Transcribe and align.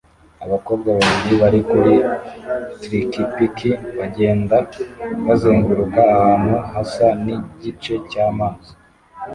Abakobwa 0.45 0.89
babiri 0.97 1.33
bari 1.41 1.61
kuri 1.71 1.93
trikipiki 2.81 3.71
bagenda 3.97 4.55
bazenguruka 5.27 5.99
ahantu 6.15 6.53
hasa 6.71 7.05
nigice 7.23 7.93
cya 8.11 8.25
maze 8.39 8.71